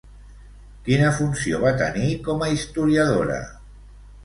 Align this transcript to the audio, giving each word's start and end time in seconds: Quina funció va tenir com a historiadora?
Quina 0.87 1.11
funció 1.17 1.59
va 1.65 1.75
tenir 1.83 2.09
com 2.29 2.43
a 2.47 2.49
historiadora? 2.57 3.39